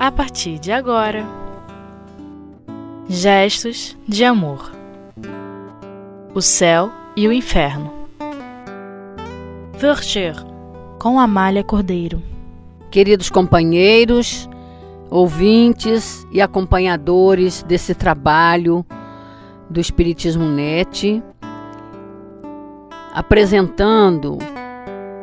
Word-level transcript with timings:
a 0.00 0.10
partir 0.10 0.58
de 0.58 0.72
agora. 0.72 1.26
Gestos 3.06 3.94
de 4.08 4.24
amor. 4.24 4.72
O 6.34 6.40
céu 6.40 6.90
e 7.14 7.28
o 7.28 7.32
inferno. 7.32 7.92
Vircher, 9.76 10.34
com 10.98 11.20
Amália 11.20 11.62
Cordeiro. 11.62 12.22
Queridos 12.90 13.28
companheiros, 13.28 14.48
ouvintes 15.10 16.26
e 16.32 16.40
acompanhadores 16.40 17.62
desse 17.62 17.94
trabalho 17.94 18.86
do 19.68 19.80
Espiritismo 19.80 20.46
Net, 20.46 21.22
apresentando 23.12 24.38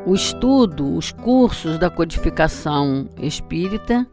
o 0.05 0.13
estudo, 0.13 0.95
os 0.95 1.11
cursos 1.11 1.79
da 1.79 1.89
codificação 1.89 3.09
espírita, 3.19 4.07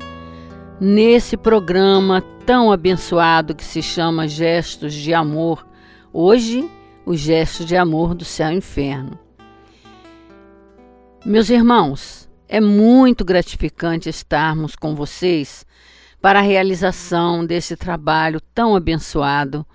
nesse 0.80 1.36
programa 1.36 2.20
tão 2.44 2.72
abençoado 2.72 3.54
que 3.54 3.64
se 3.64 3.82
chama 3.82 4.28
Gestos 4.28 4.92
de 4.92 5.14
Amor. 5.14 5.66
Hoje, 6.12 6.68
o 7.06 7.14
gesto 7.16 7.64
de 7.64 7.76
amor 7.76 8.14
do 8.14 8.24
céu 8.24 8.50
e 8.50 8.56
inferno. 8.56 9.18
Meus 11.24 11.48
irmãos, 11.48 12.28
é 12.48 12.60
muito 12.60 13.24
gratificante 13.24 14.08
estarmos 14.08 14.76
com 14.76 14.94
vocês 14.94 15.64
para 16.20 16.38
a 16.38 16.42
realização 16.42 17.44
desse 17.44 17.76
trabalho 17.76 18.40
tão 18.54 18.74
abençoado, 18.74 19.66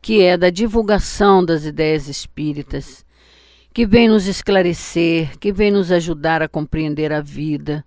que 0.00 0.22
é 0.22 0.36
da 0.36 0.50
divulgação 0.50 1.44
das 1.44 1.64
ideias 1.64 2.08
espíritas 2.08 3.04
que 3.74 3.84
vem 3.84 4.08
nos 4.08 4.28
esclarecer, 4.28 5.36
que 5.38 5.52
vem 5.52 5.72
nos 5.72 5.90
ajudar 5.90 6.40
a 6.40 6.48
compreender 6.48 7.12
a 7.12 7.20
vida. 7.20 7.84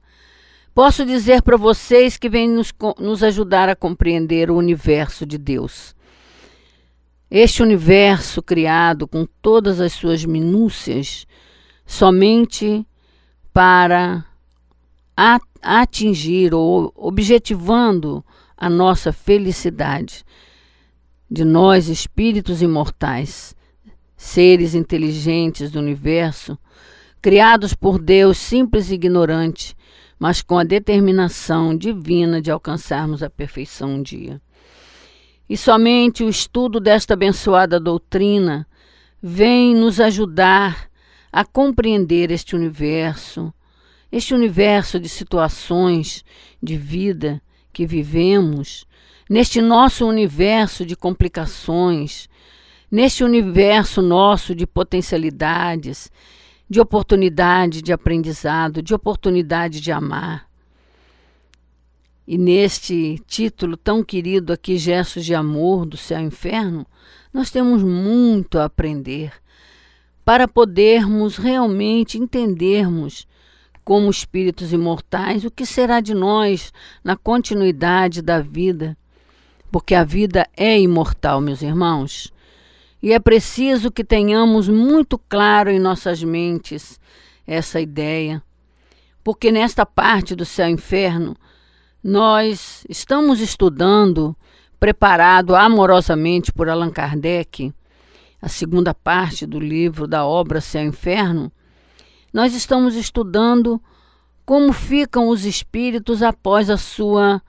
Posso 0.78 1.04
dizer 1.04 1.42
para 1.42 1.58
vocês 1.58 2.18
que 2.18 2.30
vem 2.30 2.48
nos, 2.48 2.72
nos 3.00 3.24
ajudar 3.24 3.68
a 3.68 3.76
compreender 3.76 4.52
o 4.52 4.56
universo 4.56 5.26
de 5.26 5.36
Deus. 5.36 5.96
Este 7.32 7.64
universo 7.64 8.44
criado 8.44 9.08
com 9.08 9.26
todas 9.42 9.82
as 9.82 9.94
suas 9.94 10.24
minúcias, 10.24 11.26
somente 11.84 12.86
para 13.52 14.24
atingir 15.64 16.54
ou 16.54 16.94
objetivando 16.96 18.24
a 18.56 18.70
nossa 18.70 19.12
felicidade, 19.12 20.24
de 21.28 21.44
nós 21.44 21.88
espíritos 21.88 22.62
imortais 22.62 23.56
seres 24.16 24.76
inteligentes 24.76 25.72
do 25.72 25.80
universo, 25.80 26.56
criados 27.20 27.74
por 27.74 28.00
Deus 28.00 28.38
simples 28.38 28.92
e 28.92 28.94
ignorante, 28.94 29.76
mas 30.20 30.42
com 30.42 30.58
a 30.58 30.64
determinação 30.64 31.78
divina 31.78 32.42
de 32.42 32.50
alcançarmos 32.50 33.22
a 33.22 33.30
perfeição 33.30 33.96
um 33.96 34.02
dia. 34.02 34.42
E 35.50 35.56
somente 35.56 36.24
o 36.24 36.30
estudo 36.30 36.80
desta 36.80 37.14
abençoada 37.14 37.80
doutrina 37.80 38.68
vem 39.22 39.76
nos 39.76 40.00
ajudar 40.00 40.90
a 41.32 41.46
compreender 41.46 42.32
este 42.32 42.56
universo, 42.56 43.54
este 44.12 44.34
universo 44.34 45.00
de 45.00 45.08
situações 45.08 46.24
de 46.62 46.76
vida 46.76 47.42
que 47.72 47.86
vivemos, 47.86 48.86
neste 49.30 49.62
nosso 49.62 50.06
universo 50.06 50.86
de 50.86 50.96
complicações, 50.96 52.28
neste 52.90 53.24
universo 53.24 54.02
nosso 54.02 54.56
de 54.56 54.66
potencialidades, 54.66 56.12
de 56.70 56.82
oportunidade 56.82 57.82
de 57.82 57.94
aprendizado, 57.94 58.82
de 58.82 58.94
oportunidade 58.94 59.80
de 59.80 59.92
amar. 59.92 60.48
E 62.28 62.38
neste 62.38 63.24
título 63.26 63.78
tão 63.78 64.04
querido 64.04 64.52
aqui, 64.52 64.78
Gestos 64.78 65.24
de 65.24 65.34
Amor 65.34 65.86
do 65.86 65.96
Céu 65.96 66.20
e 66.20 66.24
Inferno, 66.24 66.86
nós 67.34 67.50
temos 67.50 67.82
muito 67.82 68.60
a 68.60 68.66
aprender 68.66 69.32
para 70.26 70.46
podermos 70.46 71.38
realmente 71.38 72.18
entendermos, 72.18 73.26
como 73.82 74.10
espíritos 74.10 74.74
imortais, 74.74 75.46
o 75.46 75.52
que 75.52 75.66
será 75.66 76.02
de 76.02 76.14
nós 76.14 76.74
na 77.02 77.16
continuidade 77.16 78.22
da 78.22 78.42
vida. 78.42 78.98
Porque 79.72 79.96
a 79.96 80.04
vida 80.04 80.46
é 80.58 80.78
imortal, 80.78 81.40
meus 81.40 81.62
irmãos. 81.62 82.34
E 83.02 83.14
é 83.14 83.20
preciso 83.20 83.92
que 83.92 84.04
tenhamos 84.04 84.68
muito 84.68 85.18
claro 85.18 85.70
em 85.70 85.80
nossas 85.80 86.24
mentes 86.24 87.00
essa 87.46 87.80
ideia, 87.80 88.42
porque 89.24 89.52
nesta 89.52 89.86
parte 89.86 90.36
do 90.36 90.46
céu 90.46 90.68
e 90.68 90.72
inferno 90.72 91.36
nós 92.04 92.86
estamos 92.90 93.40
estudando, 93.40 94.36
preparado 94.80 95.56
amorosamente 95.56 96.52
por 96.52 96.70
Allan 96.70 96.92
Kardec, 96.92 97.74
a 98.42 98.48
segunda 98.48 98.94
parte 98.94 99.46
do 99.46 99.60
livro 99.60 100.08
da 100.08 100.26
obra 100.26 100.62
Céu 100.62 100.84
e 100.84 100.88
Inferno, 100.88 101.52
nós 102.32 102.54
estamos 102.54 102.96
estudando 102.96 103.82
como 104.46 104.72
ficam 104.72 105.28
os 105.28 105.44
espíritos 105.44 106.24
após 106.24 106.70
a 106.70 106.78
sua 106.78 107.42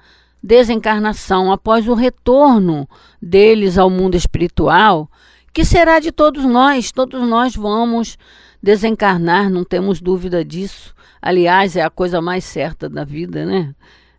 desencarnação, 0.42 1.52
após 1.52 1.86
o 1.86 1.94
retorno 1.94 2.88
deles 3.20 3.76
ao 3.78 3.90
mundo 3.90 4.16
espiritual 4.16 5.10
que 5.58 5.64
será 5.64 5.98
de 5.98 6.12
todos 6.12 6.44
nós? 6.44 6.92
Todos 6.92 7.20
nós 7.28 7.56
vamos 7.56 8.16
desencarnar, 8.62 9.50
não 9.50 9.64
temos 9.64 10.00
dúvida 10.00 10.44
disso. 10.44 10.94
Aliás, 11.20 11.74
é 11.74 11.82
a 11.82 11.90
coisa 11.90 12.22
mais 12.22 12.44
certa 12.44 12.88
da 12.88 13.02
vida, 13.02 13.44
né? 13.44 13.74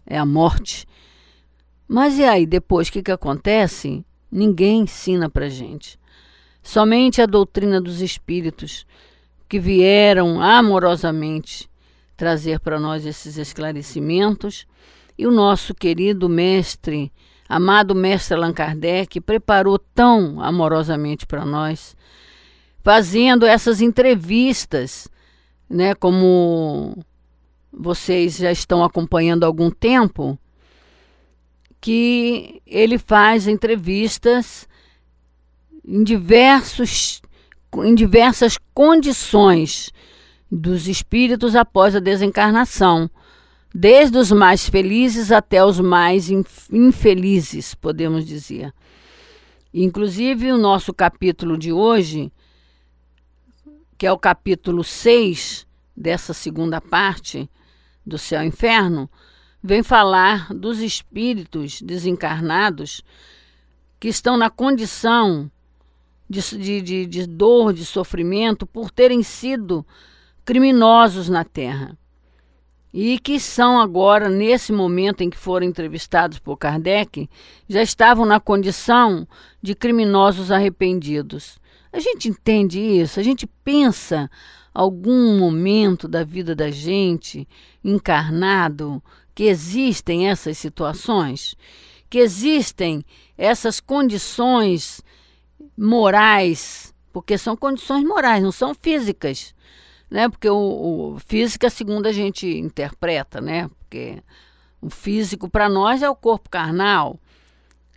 É 0.05 0.17
a 0.17 0.25
morte. 0.25 0.85
Mas 1.87 2.19
e 2.19 2.25
aí, 2.25 2.45
depois, 2.45 2.89
o 2.89 2.91
que, 2.91 3.01
que 3.01 3.11
acontece? 3.13 4.03
Ninguém 4.29 4.81
ensina 4.81 5.29
para 5.29 5.47
gente. 5.47 5.97
Somente 6.61 7.21
a 7.21 7.25
doutrina 7.25 7.79
dos 7.79 8.01
espíritos 8.01 8.85
que 9.47 9.61
vieram 9.61 10.41
amorosamente 10.41 11.69
trazer 12.17 12.59
para 12.59 12.81
nós 12.81 13.05
esses 13.05 13.37
esclarecimentos 13.37 14.67
e 15.17 15.25
o 15.25 15.31
nosso 15.31 15.73
querido 15.73 16.27
mestre 16.27 17.09
amado 17.49 17.95
mestre 17.95 18.37
Allan 18.37 18.53
Kardec 18.53 19.19
preparou 19.19 19.79
tão 19.79 20.39
amorosamente 20.39 21.25
para 21.25 21.43
nós, 21.43 21.97
fazendo 22.83 23.43
essas 23.43 23.81
entrevistas, 23.81 25.07
né, 25.67 25.95
como 25.95 27.03
vocês 27.73 28.37
já 28.37 28.51
estão 28.51 28.83
acompanhando 28.83 29.43
há 29.43 29.47
algum 29.47 29.71
tempo, 29.71 30.37
que 31.81 32.61
ele 32.67 32.99
faz 32.99 33.47
entrevistas 33.47 34.67
em 35.83 36.03
diversos 36.03 37.21
em 37.83 37.95
diversas 37.95 38.57
condições 38.73 39.91
dos 40.51 40.87
espíritos 40.87 41.55
após 41.55 41.95
a 41.95 41.99
desencarnação 41.99 43.09
desde 43.73 44.17
os 44.17 44.31
mais 44.31 44.67
felizes 44.67 45.31
até 45.31 45.63
os 45.63 45.79
mais 45.79 46.29
infelizes, 46.71 47.75
podemos 47.75 48.25
dizer. 48.25 48.73
Inclusive, 49.73 50.51
o 50.51 50.57
nosso 50.57 50.93
capítulo 50.93 51.57
de 51.57 51.71
hoje, 51.71 52.31
que 53.97 54.07
é 54.07 54.11
o 54.11 54.17
capítulo 54.17 54.83
6 54.83 55.67
dessa 55.95 56.33
segunda 56.33 56.81
parte 56.81 57.49
do 58.05 58.17
Céu 58.17 58.41
e 58.41 58.47
Inferno, 58.47 59.09
vem 59.61 59.83
falar 59.83 60.51
dos 60.53 60.79
espíritos 60.79 61.81
desencarnados 61.81 63.03
que 63.99 64.07
estão 64.07 64.37
na 64.37 64.49
condição 64.49 65.51
de, 66.27 66.41
de, 66.57 66.81
de, 66.81 67.05
de 67.05 67.27
dor, 67.27 67.73
de 67.73 67.85
sofrimento, 67.85 68.65
por 68.65 68.89
terem 68.89 69.21
sido 69.21 69.85
criminosos 70.43 71.29
na 71.29 71.43
Terra 71.43 71.95
e 72.93 73.19
que 73.19 73.39
são 73.39 73.79
agora, 73.79 74.29
nesse 74.29 74.71
momento 74.71 75.21
em 75.21 75.29
que 75.29 75.37
foram 75.37 75.65
entrevistados 75.65 76.39
por 76.39 76.57
Kardec, 76.57 77.29
já 77.67 77.81
estavam 77.81 78.25
na 78.25 78.39
condição 78.39 79.27
de 79.61 79.75
criminosos 79.75 80.51
arrependidos. 80.51 81.59
A 81.93 81.99
gente 81.99 82.29
entende 82.29 82.79
isso? 82.79 83.19
A 83.19 83.23
gente 83.23 83.47
pensa 83.63 84.29
algum 84.73 85.37
momento 85.37 86.07
da 86.07 86.23
vida 86.23 86.55
da 86.55 86.71
gente 86.71 87.47
encarnado 87.83 89.01
que 89.35 89.43
existem 89.43 90.27
essas 90.27 90.57
situações, 90.57 91.55
que 92.09 92.17
existem 92.17 93.05
essas 93.37 93.79
condições 93.79 95.01
morais, 95.77 96.93
porque 97.13 97.37
são 97.37 97.55
condições 97.55 98.03
morais, 98.03 98.43
não 98.43 98.51
são 98.51 98.73
físicas 98.73 99.53
né? 100.09 100.27
Porque 100.29 100.49
o, 100.49 101.13
o 101.15 101.19
física, 101.19 101.69
segundo 101.69 102.07
a 102.07 102.11
gente 102.11 102.47
interpreta, 102.47 103.39
né? 103.39 103.69
Porque 103.79 104.21
o 104.81 104.89
físico 104.89 105.49
para 105.49 105.69
nós 105.69 106.01
é 106.01 106.09
o 106.09 106.15
corpo 106.15 106.49
carnal. 106.49 107.19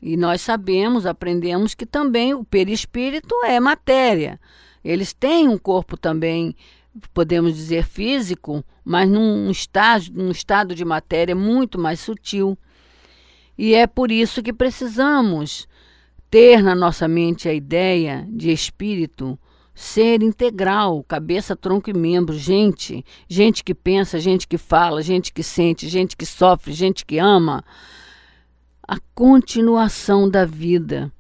E 0.01 0.17
nós 0.17 0.41
sabemos, 0.41 1.07
aprendemos 1.07 1.75
que 1.75 1.87
também 1.87 2.35
o 2.35 2.45
perispírito 2.45 3.35
é 3.45 3.61
matéria. 3.61 4.41
Eles 4.85 5.13
têm 5.13 5.49
um 5.49 5.57
corpo 5.57 5.97
também, 5.97 6.57
podemos 7.15 7.55
dizer, 7.55 7.85
físico, 7.85 8.65
mas 8.85 9.09
num 9.09 9.49
estágio, 9.49 10.13
num 10.13 10.33
estado 10.33 10.75
de 10.75 10.85
matéria 10.85 11.37
muito 11.37 11.79
mais 11.79 12.01
sutil. 12.01 12.59
E 13.57 13.75
é 13.75 13.87
por 13.87 14.11
isso 14.11 14.43
que 14.43 14.53
precisamos 14.53 15.69
ter 16.29 16.63
na 16.63 16.75
nossa 16.75 17.07
mente 17.07 17.49
a 17.49 17.55
ideia 17.55 18.27
de 18.29 18.51
espírito 18.51 19.39
ser 19.75 20.23
integral, 20.23 21.03
cabeça, 21.05 21.57
tronco 21.57 21.91
e 21.91 21.95
membro, 21.95 22.37
gente, 22.37 23.05
gente 23.29 23.65
que 23.65 23.75
pensa, 23.75 24.19
gente 24.19 24.47
que 24.47 24.59
fala, 24.59 25.03
gente 25.03 25.33
que 25.33 25.43
sente, 25.43 25.89
gente 25.89 26.17
que 26.17 26.27
sofre, 26.27 26.73
gente 26.73 27.07
que 27.07 27.19
ama, 27.19 27.65
a 28.87 28.99
continuação 29.15 30.29
da 30.29 30.45
vida. 30.45 31.11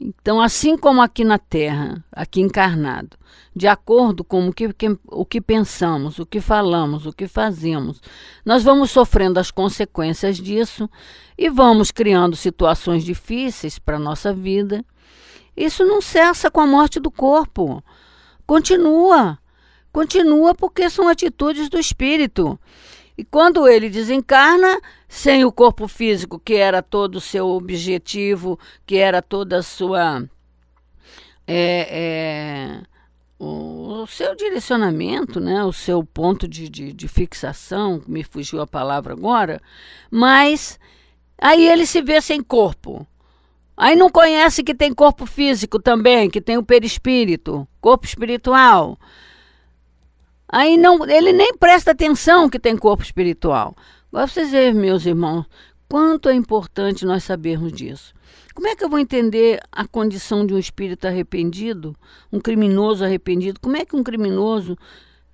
Então, 0.00 0.40
assim 0.40 0.78
como 0.78 1.02
aqui 1.02 1.22
na 1.22 1.38
Terra, 1.38 2.02
aqui 2.10 2.40
encarnado, 2.40 3.18
de 3.54 3.68
acordo 3.68 4.24
com 4.24 4.48
o 4.48 4.52
que, 4.52 4.72
que, 4.72 4.98
o 5.06 5.26
que 5.26 5.42
pensamos, 5.42 6.18
o 6.18 6.24
que 6.24 6.40
falamos, 6.40 7.04
o 7.04 7.12
que 7.12 7.28
fazemos, 7.28 8.00
nós 8.42 8.62
vamos 8.62 8.90
sofrendo 8.90 9.38
as 9.38 9.50
consequências 9.50 10.38
disso 10.38 10.88
e 11.36 11.50
vamos 11.50 11.90
criando 11.90 12.34
situações 12.34 13.04
difíceis 13.04 13.78
para 13.78 13.96
a 13.96 14.00
nossa 14.00 14.32
vida. 14.32 14.82
Isso 15.60 15.84
não 15.84 16.00
cessa 16.00 16.50
com 16.50 16.58
a 16.58 16.66
morte 16.66 16.98
do 16.98 17.10
corpo. 17.10 17.84
Continua. 18.46 19.38
Continua 19.92 20.54
porque 20.54 20.88
são 20.88 21.06
atitudes 21.06 21.68
do 21.68 21.78
espírito. 21.78 22.58
E 23.18 23.22
quando 23.22 23.68
ele 23.68 23.90
desencarna, 23.90 24.80
sem 25.06 25.44
o 25.44 25.52
corpo 25.52 25.86
físico, 25.86 26.38
que 26.38 26.54
era 26.54 26.80
todo 26.80 27.16
o 27.16 27.20
seu 27.20 27.46
objetivo, 27.46 28.58
que 28.86 28.96
era 28.96 29.20
toda 29.20 29.58
a 29.58 29.62
sua. 29.62 30.26
É, 31.46 31.88
é, 31.90 32.82
o, 33.38 34.02
o, 34.02 34.06
seu 34.06 34.34
direcionamento, 34.34 35.40
né, 35.40 35.62
o 35.62 35.74
seu 35.74 36.02
ponto 36.02 36.48
de, 36.48 36.70
de, 36.70 36.90
de 36.94 37.08
fixação, 37.08 38.02
me 38.06 38.24
fugiu 38.24 38.62
a 38.62 38.66
palavra 38.66 39.12
agora, 39.12 39.60
mas 40.10 40.80
aí 41.36 41.68
ele 41.68 41.84
se 41.84 42.00
vê 42.00 42.22
sem 42.22 42.42
corpo. 42.42 43.06
Aí 43.80 43.96
não 43.96 44.10
conhece 44.10 44.62
que 44.62 44.74
tem 44.74 44.92
corpo 44.92 45.24
físico 45.24 45.80
também, 45.80 46.28
que 46.28 46.38
tem 46.38 46.58
o 46.58 46.62
perispírito, 46.62 47.66
corpo 47.80 48.04
espiritual. 48.04 48.98
Aí 50.46 50.76
não, 50.76 51.08
ele 51.08 51.32
nem 51.32 51.56
presta 51.56 51.92
atenção 51.92 52.50
que 52.50 52.58
tem 52.58 52.76
corpo 52.76 53.02
espiritual. 53.02 53.74
Agora 54.12 54.26
vocês 54.26 54.50
veem, 54.50 54.74
meus 54.74 55.06
irmãos, 55.06 55.46
quanto 55.88 56.28
é 56.28 56.34
importante 56.34 57.06
nós 57.06 57.24
sabermos 57.24 57.72
disso. 57.72 58.12
Como 58.54 58.68
é 58.68 58.76
que 58.76 58.84
eu 58.84 58.88
vou 58.90 58.98
entender 58.98 59.58
a 59.72 59.88
condição 59.88 60.44
de 60.44 60.52
um 60.52 60.58
espírito 60.58 61.06
arrependido, 61.06 61.96
um 62.30 62.38
criminoso 62.38 63.02
arrependido? 63.02 63.58
Como 63.60 63.78
é 63.78 63.86
que 63.86 63.96
um 63.96 64.04
criminoso 64.04 64.76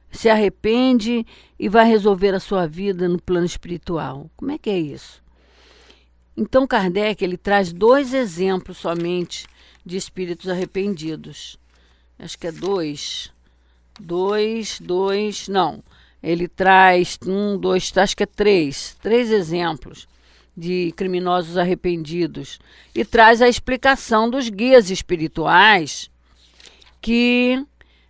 se 0.09 0.29
arrepende 0.29 1.27
e 1.59 1.69
vai 1.69 1.85
resolver 1.85 2.33
a 2.33 2.39
sua 2.39 2.69
vida 2.69 3.09
no 3.09 3.21
plano 3.21 3.45
espiritual? 3.45 4.31
Como 4.37 4.53
é 4.53 4.57
que 4.57 4.71
é 4.71 4.79
isso? 4.79 5.26
Então 6.37 6.67
Kardec 6.67 7.25
ele 7.25 7.39
traz 7.39 7.73
dois 7.73 8.13
exemplos 8.13 8.77
somente 8.77 9.47
de 9.85 9.97
espíritos 9.97 10.49
arrependidos. 10.49 11.59
Acho 12.19 12.39
que 12.39 12.47
é 12.47 12.53
dois. 12.53 13.33
Dois, 13.99 14.79
dois, 14.79 15.49
não. 15.49 15.83
Ele 16.23 16.47
traz 16.47 17.19
um, 17.27 17.57
dois, 17.57 17.91
acho 17.97 18.17
que 18.17 18.25
é 18.25 18.27
três, 18.27 18.97
três 19.01 19.31
exemplos 19.31 20.07
de 20.55 20.93
criminosos 20.97 21.57
arrependidos. 21.57 22.59
E 22.95 23.05
traz 23.05 23.41
a 23.41 23.49
explicação 23.49 24.29
dos 24.29 24.51
guias 24.51 24.91
espirituais 24.91 26.11
que 27.01 27.65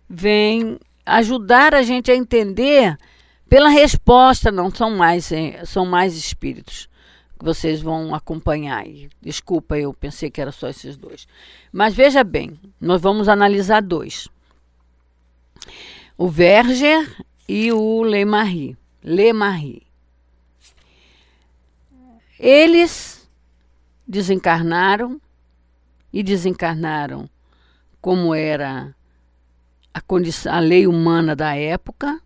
vem 0.09 0.77
ajudar 1.05 1.73
a 1.73 1.83
gente 1.83 2.11
a 2.11 2.15
entender 2.15 2.97
pela 3.47 3.69
resposta, 3.69 4.51
não 4.51 4.69
são 4.69 4.91
mais 4.91 5.29
são 5.65 5.85
mais 5.85 6.17
espíritos 6.17 6.89
que 7.37 7.45
vocês 7.45 7.81
vão 7.81 8.13
acompanhar 8.13 8.83
aí. 8.83 9.09
Desculpa, 9.21 9.77
eu 9.77 9.93
pensei 9.93 10.29
que 10.29 10.41
era 10.41 10.51
só 10.51 10.67
esses 10.67 10.97
dois. 10.97 11.27
Mas 11.71 11.93
veja 11.93 12.23
bem, 12.23 12.59
nós 12.81 13.01
vamos 13.01 13.29
analisar 13.29 13.81
dois 13.81 14.27
o 16.17 16.27
Verger 16.27 17.23
e 17.47 17.71
o 17.71 18.01
Lemarie. 18.01 18.75
Lemarie. 19.03 19.85
Eles 22.39 23.29
desencarnaram 24.07 25.21
e 26.11 26.23
desencarnaram 26.23 27.29
como 28.01 28.33
era 28.33 28.95
a, 29.93 30.01
condição, 30.01 30.53
a 30.53 30.59
lei 30.59 30.87
humana 30.87 31.35
da 31.35 31.55
época. 31.55 32.19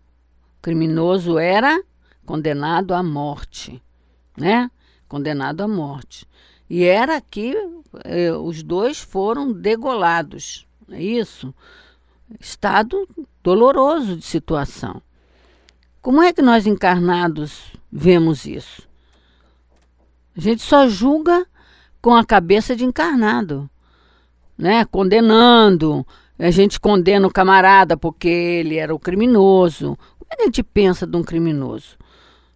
O 0.58 0.62
criminoso 0.62 1.38
era 1.38 1.82
condenado 2.24 2.94
à 2.94 3.02
morte, 3.02 3.82
né? 4.36 4.70
Condenado 5.12 5.60
à 5.60 5.68
morte. 5.68 6.26
E 6.70 6.84
era 6.84 7.20
que 7.20 7.54
eh, 8.04 8.32
os 8.32 8.62
dois 8.62 8.98
foram 8.98 9.52
degolados, 9.52 10.66
é 10.90 11.02
isso? 11.02 11.54
estado 12.40 13.06
doloroso 13.42 14.16
de 14.16 14.24
situação. 14.24 15.02
Como 16.00 16.22
é 16.22 16.32
que 16.32 16.40
nós 16.40 16.66
encarnados 16.66 17.74
vemos 17.92 18.46
isso? 18.46 18.88
A 20.34 20.40
gente 20.40 20.62
só 20.62 20.88
julga 20.88 21.46
com 22.00 22.14
a 22.14 22.24
cabeça 22.24 22.74
de 22.74 22.86
encarnado, 22.86 23.68
né? 24.56 24.82
Condenando, 24.86 26.06
a 26.38 26.50
gente 26.50 26.80
condena 26.80 27.26
o 27.26 27.30
camarada 27.30 27.98
porque 27.98 28.30
ele 28.30 28.76
era 28.76 28.94
o 28.94 28.98
criminoso. 28.98 29.94
Como 30.18 30.30
é 30.30 30.36
que 30.36 30.42
a 30.44 30.46
gente 30.46 30.62
pensa 30.62 31.06
de 31.06 31.18
um 31.18 31.22
criminoso? 31.22 31.98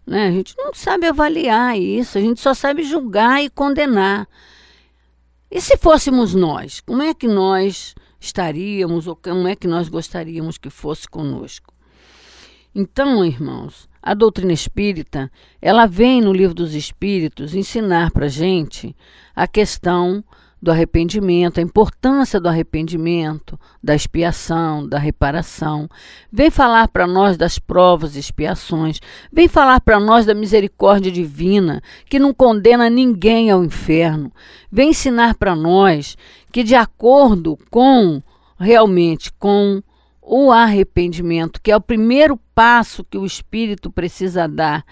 Né? 0.07 0.27
A 0.27 0.31
gente 0.31 0.55
não 0.57 0.73
sabe 0.73 1.05
avaliar 1.05 1.77
isso, 1.77 2.17
a 2.17 2.21
gente 2.21 2.39
só 2.39 2.53
sabe 2.53 2.81
julgar 2.81 3.43
e 3.43 3.49
condenar. 3.49 4.25
E 5.51 5.59
se 5.59 5.75
fôssemos 5.77 6.33
nós, 6.33 6.79
como 6.79 7.03
é 7.03 7.13
que 7.13 7.27
nós 7.27 7.93
estaríamos 8.19 9.05
ou 9.05 9.15
como 9.15 9.47
é 9.47 9.55
que 9.55 9.67
nós 9.67 9.89
gostaríamos 9.89 10.57
que 10.57 10.69
fosse 10.69 11.07
conosco. 11.07 11.73
Então, 12.73 13.25
irmãos, 13.25 13.89
a 14.01 14.13
doutrina 14.13 14.53
espírita, 14.53 15.31
ela 15.61 15.85
vem 15.85 16.21
no 16.21 16.31
livro 16.31 16.53
dos 16.53 16.73
Espíritos 16.73 17.55
ensinar 17.55 18.11
para 18.11 18.27
gente 18.27 18.95
a 19.35 19.47
questão 19.47 20.23
do 20.61 20.71
arrependimento, 20.71 21.59
a 21.59 21.63
importância 21.63 22.39
do 22.39 22.49
arrependimento, 22.49 23.59
da 23.83 23.93
expiação, 23.93 24.87
da 24.87 24.97
reparação. 24.97 25.87
Vem 26.31 26.49
falar 26.49 26.87
para 26.87 27.05
nós 27.05 27.37
das 27.37 27.59
provas 27.59 28.15
e 28.15 28.19
expiações. 28.19 28.99
Vem 29.31 29.47
falar 29.47 29.79
para 29.81 29.99
nós 29.99 30.25
da 30.25 30.33
misericórdia 30.33 31.11
divina, 31.11 31.81
que 32.09 32.19
não 32.19 32.33
condena 32.33 32.89
ninguém 32.89 33.51
ao 33.51 33.63
inferno. 33.63 34.31
Vem 34.71 34.89
ensinar 34.89 35.35
para 35.35 35.55
nós 35.55 36.17
que, 36.51 36.63
de 36.63 36.75
acordo 36.75 37.57
com 37.69 38.21
realmente 38.59 39.31
com 39.33 39.81
o 40.21 40.51
arrependimento, 40.51 41.61
que 41.61 41.71
é 41.71 41.75
o 41.75 41.81
primeiro 41.81 42.37
passo 42.53 43.03
que 43.03 43.17
o 43.17 43.25
espírito 43.25 43.89
precisa 43.89 44.45
dar 44.45 44.83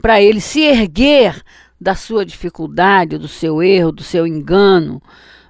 para 0.00 0.22
ele 0.22 0.40
se 0.40 0.60
erguer 0.60 1.42
da 1.84 1.94
sua 1.94 2.24
dificuldade, 2.24 3.18
do 3.18 3.28
seu 3.28 3.62
erro, 3.62 3.92
do 3.92 4.02
seu 4.02 4.26
engano, 4.26 5.02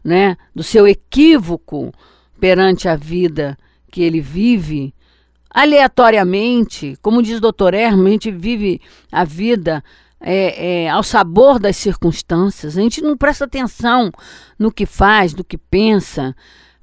né, 0.03 0.37
do 0.53 0.65
seu 0.65 0.85
equívoco 0.85 1.93
perante 2.41 2.89
a 2.89 2.97
vida 2.97 3.57
que 3.89 4.03
ele 4.03 4.21
vive, 4.21 4.93
aleatoriamente, 5.49 6.99
como 7.01 7.23
diz 7.23 7.39
o 7.39 7.41
doutor 7.41 7.73
Herman, 7.73 8.09
a 8.09 8.11
gente 8.11 8.33
vive 8.33 8.81
a 9.13 9.23
vida 9.23 9.83
é, 10.21 10.87
é, 10.87 10.91
ao 10.91 11.05
sabor 11.05 11.61
das 11.61 11.77
circunstâncias, 11.77 12.77
a 12.77 12.81
gente 12.81 13.01
não 13.01 13.17
presta 13.17 13.45
atenção 13.45 14.11
no 14.59 14.73
que 14.73 14.87
faz, 14.87 15.33
no 15.35 15.45
que 15.45 15.57
pensa, 15.57 16.35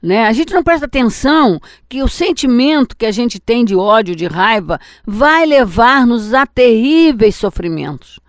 né? 0.01 0.27
A 0.27 0.31
gente 0.31 0.53
não 0.53 0.63
presta 0.63 0.85
atenção 0.85 1.59
que 1.89 2.01
o 2.01 2.07
sentimento 2.07 2.95
que 2.95 3.05
a 3.05 3.11
gente 3.11 3.37
tem 3.37 3.65
de 3.65 3.75
ódio, 3.75 4.15
de 4.15 4.27
raiva, 4.27 4.79
vai 5.05 5.45
levar-nos 5.45 6.33
a 6.33 6.45
terríveis 6.45 7.35
sofrimentos. 7.35 8.20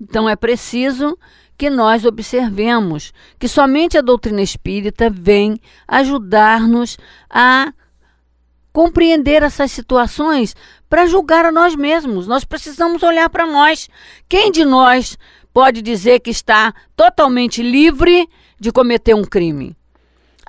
Então 0.00 0.28
é 0.28 0.34
preciso 0.34 1.18
que 1.58 1.68
nós 1.68 2.06
observemos 2.06 3.12
que 3.38 3.46
somente 3.46 3.98
a 3.98 4.00
doutrina 4.00 4.40
espírita 4.40 5.10
vem 5.10 5.60
ajudar-nos 5.86 6.96
a 7.28 7.72
compreender 8.72 9.42
essas 9.42 9.70
situações 9.70 10.56
para 10.88 11.06
julgar 11.06 11.44
a 11.44 11.52
nós 11.52 11.76
mesmos. 11.76 12.26
Nós 12.26 12.44
precisamos 12.44 13.02
olhar 13.02 13.28
para 13.28 13.46
nós. 13.46 13.90
Quem 14.28 14.50
de 14.50 14.64
nós 14.64 15.18
pode 15.52 15.82
dizer 15.82 16.20
que 16.20 16.30
está 16.30 16.72
totalmente 16.96 17.62
livre 17.62 18.26
de 18.58 18.72
cometer 18.72 19.14
um 19.14 19.24
crime? 19.24 19.76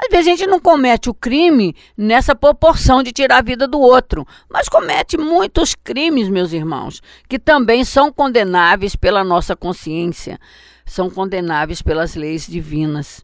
Às 0.04 0.10
vezes 0.10 0.28
a 0.28 0.32
gente 0.32 0.48
não 0.48 0.60
comete 0.60 1.12
o 1.12 1.14
crime 1.14 1.76
nessa 1.96 2.34
proporção 2.34 3.04
de 3.04 3.12
tirar 3.12 3.38
a 3.38 3.42
vida 3.42 3.68
do 3.68 3.80
outro, 3.80 4.26
mas 4.50 4.68
comete 4.68 5.16
muitos 5.16 5.76
crimes, 5.76 6.28
meus 6.28 6.54
irmãos, 6.54 7.02
que 7.30 7.38
também 7.38 7.86
são 7.86 8.12
condenáveis 8.12 8.96
pela 8.96 9.24
nossa 9.24 9.56
consciência, 9.56 10.40
são 10.84 11.08
condenáveis 11.08 11.84
pelas 11.84 12.16
leis 12.16 12.48
divinas. 12.48 13.24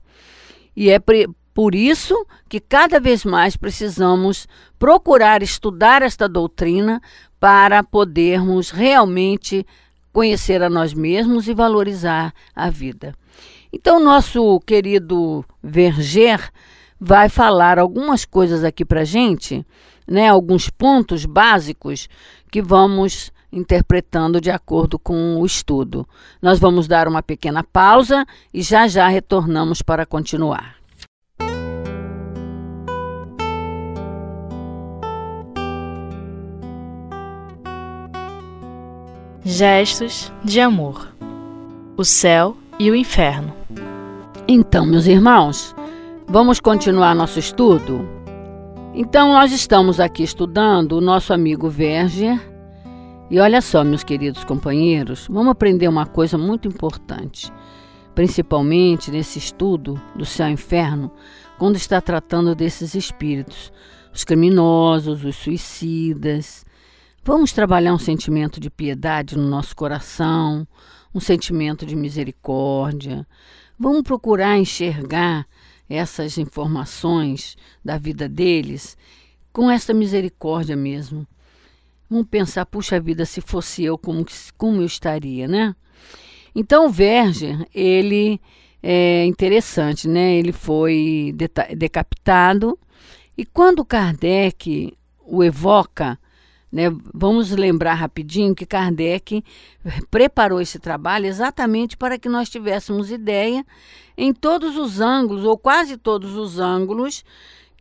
E 0.76 0.92
é 0.92 1.00
por 1.52 1.74
isso 1.74 2.14
que 2.48 2.60
cada 2.60 3.00
vez 3.00 3.26
mais 3.26 3.58
precisamos 3.58 4.48
procurar 4.78 5.42
estudar 5.42 6.04
esta 6.04 6.30
doutrina 6.30 7.02
para 7.40 7.84
podermos 7.84 8.70
realmente 8.70 9.66
conhecer 10.14 10.62
a 10.62 10.70
nós 10.70 10.94
mesmos 10.94 11.48
e 11.48 11.56
valorizar 11.56 12.32
a 12.56 12.70
vida. 12.70 13.16
Então, 13.72 14.00
nosso 14.00 14.60
querido 14.62 15.44
Verger 15.62 16.52
vai 17.00 17.30
falar 17.30 17.78
algumas 17.78 18.26
coisas 18.26 18.64
aqui 18.64 18.84
para 18.84 19.04
gente, 19.04 19.66
né, 20.08 20.30
alguns 20.30 20.70
pontos 20.70 21.26
básicos 21.26 22.08
que 22.52 22.62
vamos 22.62 23.32
interpretando 23.52 24.42
de 24.42 24.52
acordo 24.52 24.98
com 24.98 25.38
o 25.38 25.46
estudo. 25.46 26.08
Nós 26.42 26.60
vamos 26.60 26.88
dar 26.88 27.08
uma 27.08 27.24
pequena 27.24 27.64
pausa 27.64 28.26
e 28.54 28.62
já 28.62 28.88
já 28.88 29.08
retornamos 29.08 29.82
para 29.82 30.06
continuar. 30.06 30.76
Gestos 39.44 40.32
de 40.44 40.60
amor. 40.60 41.08
O 41.96 42.04
céu 42.04 42.58
e 42.80 42.92
o 42.92 42.96
inferno. 42.96 43.54
Então, 44.48 44.86
meus 44.86 45.08
irmãos, 45.08 45.76
vamos 46.28 46.60
continuar 46.60 47.16
nosso 47.16 47.40
estudo? 47.40 48.08
Então, 48.94 49.34
nós 49.34 49.52
estamos 49.52 50.00
aqui 50.00 50.24
estudando 50.24 50.94
o 50.94 51.02
nosso 51.02 51.34
amigo 51.34 51.70
Verger. 51.70 52.40
E 53.30 53.40
olha 53.40 53.62
só, 53.62 53.84
meus 53.84 54.04
queridos 54.04 54.44
companheiros, 54.44 55.28
vamos 55.30 55.52
aprender 55.52 55.88
uma 55.88 56.06
coisa 56.06 56.38
muito 56.38 56.68
importante, 56.68 57.52
principalmente 58.16 59.12
nesse 59.12 59.38
estudo 59.38 60.00
do 60.16 60.26
céu 60.26 60.48
e 60.48 60.54
inferno, 60.54 61.12
quando 61.58 61.76
está 61.76 62.00
tratando 62.00 62.56
desses 62.56 62.96
espíritos, 62.96 63.72
os 64.14 64.24
criminosos, 64.24 65.26
os 65.26 65.36
suicidas, 65.36 66.66
Vamos 67.28 67.52
trabalhar 67.52 67.94
um 67.94 67.98
sentimento 67.98 68.58
de 68.58 68.70
piedade 68.70 69.38
no 69.38 69.50
nosso 69.50 69.76
coração, 69.76 70.66
um 71.18 71.20
sentimento 71.20 71.84
de 71.84 71.96
misericórdia. 71.96 73.28
Vamos 73.78 74.04
procurar 74.04 74.56
enxergar 74.56 75.48
essas 75.90 76.38
informações 76.38 77.58
da 77.84 77.98
vida 77.98 78.30
deles 78.30 78.96
com 79.52 79.70
essa 79.72 79.96
misericórdia 79.96 80.76
mesmo. 80.76 81.28
Vamos 82.08 82.28
pensar, 82.28 82.68
puxa 82.68 83.00
vida, 83.00 83.26
se 83.26 83.42
fosse 83.42 83.84
eu, 83.84 83.98
como, 83.98 84.24
como 84.58 84.82
eu 84.82 84.86
estaria, 84.86 85.48
né? 85.48 85.76
Então, 86.54 86.86
o 86.86 86.90
Verger, 86.90 87.68
ele 87.74 88.40
é 88.82 89.26
interessante, 89.26 90.08
né? 90.08 90.36
Ele 90.36 90.52
foi 90.52 91.36
decapitado 91.76 92.78
e 93.36 93.44
quando 93.44 93.84
Kardec 93.84 94.96
o 95.26 95.44
evoca 95.44 96.20
né? 96.72 96.86
Vamos 97.14 97.52
lembrar 97.52 97.94
rapidinho 97.94 98.56
que 98.56 98.66
Kardec 98.66 99.44
preparou 100.12 100.60
esse 100.60 100.80
trabalho 100.80 101.26
exatamente 101.26 101.96
para 101.96 102.18
que 102.18 102.30
nós 102.30 102.50
tivéssemos 102.50 103.12
ideia 103.12 103.66
em 104.18 104.34
todos 104.34 104.78
os 104.78 105.00
ângulos, 105.00 105.46
ou 105.46 105.58
quase 105.58 105.98
todos 105.98 106.36
os 106.36 106.60
ângulos, 106.60 107.24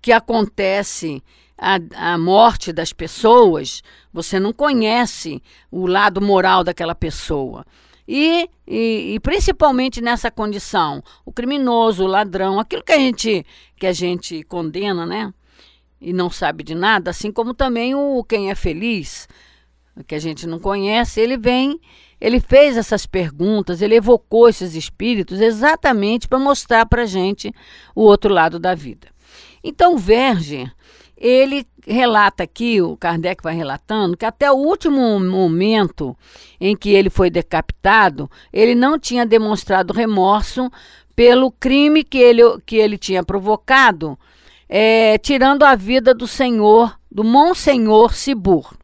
que 0.01 0.13
acontece 0.13 1.23
a, 1.59 1.79
a 2.13 2.19
morte 2.19 2.73
das 2.73 2.93
pessoas, 2.93 3.83
você 4.13 4.39
não 4.39 4.53
conhece 4.53 5.43
o 5.71 5.87
lado 5.87 6.21
moral 6.21 6.63
daquela 6.63 6.95
pessoa. 6.95 7.65
E, 8.07 8.49
e, 8.67 9.15
e, 9.15 9.21
principalmente 9.21 10.01
nessa 10.01 10.31
condição, 10.31 11.03
o 11.25 11.33
criminoso, 11.33 12.05
o 12.05 12.07
ladrão, 12.07 12.61
aquilo 12.61 12.85
que 12.85 12.93
a 12.93 12.99
gente 12.99 13.45
que 13.77 13.87
a 13.87 13.93
gente 13.93 14.45
condena, 14.45 15.05
né? 15.05 15.35
E 16.01 16.13
não 16.13 16.31
sabe 16.31 16.63
de 16.63 16.75
nada, 16.75 17.11
assim 17.11 17.33
como 17.33 17.55
também 17.55 17.95
o 17.95 18.23
quem 18.25 18.51
é 18.51 18.55
feliz, 18.55 19.29
que 20.07 20.15
a 20.15 20.19
gente 20.19 20.47
não 20.47 20.59
conhece, 20.59 21.21
ele 21.21 21.37
vem, 21.37 21.81
ele 22.21 22.41
fez 22.41 22.77
essas 22.77 23.07
perguntas, 23.07 23.81
ele 23.81 23.97
evocou 23.97 24.49
esses 24.49 24.75
espíritos 24.75 25.41
exatamente 25.41 26.29
para 26.29 26.39
mostrar 26.39 26.87
para 26.87 27.07
gente 27.07 27.53
o 27.95 28.03
outro 28.03 28.33
lado 28.33 28.59
da 28.59 28.75
vida. 28.75 29.09
Então, 29.65 29.97
Verge, 29.97 30.71
ele 31.17 31.67
relata 31.87 32.43
aqui, 32.43 32.83
o 32.83 32.97
Kardec 32.97 33.43
vai 33.43 33.55
relatando, 33.55 34.17
que 34.17 34.27
até 34.27 34.51
o 34.53 34.57
último 34.57 35.19
momento 35.19 36.17
em 36.61 36.77
que 36.77 36.91
ele 36.91 37.09
foi 37.09 37.31
decapitado, 37.31 38.31
ele 38.53 38.75
não 38.75 38.99
tinha 38.99 39.25
demonstrado 39.25 39.95
remorso 39.95 40.71
pelo 41.15 41.51
crime 41.51 42.05
que 42.05 42.19
ele, 42.19 42.43
que 42.67 42.77
ele 42.77 42.99
tinha 42.99 43.25
provocado 43.25 44.19
é, 44.69 45.19
tirando 45.19 45.63
a 45.63 45.75
vida 45.75 46.13
do 46.15 46.27
senhor, 46.27 46.99
do 47.11 47.23
Monsenhor 47.23 48.15
Cibur. 48.15 48.75